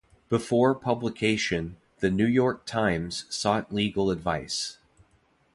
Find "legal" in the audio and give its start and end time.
3.71-4.09